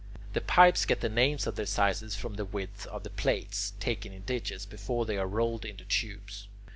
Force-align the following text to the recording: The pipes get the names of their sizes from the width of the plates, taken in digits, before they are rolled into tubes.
The 0.33 0.41
pipes 0.41 0.85
get 0.85 1.01
the 1.01 1.09
names 1.09 1.45
of 1.45 1.55
their 1.57 1.67
sizes 1.67 2.15
from 2.15 2.33
the 2.33 2.43
width 2.43 2.87
of 2.87 3.03
the 3.03 3.11
plates, 3.11 3.73
taken 3.79 4.11
in 4.11 4.23
digits, 4.23 4.65
before 4.65 5.05
they 5.05 5.19
are 5.19 5.27
rolled 5.27 5.63
into 5.63 5.85
tubes. 5.85 6.47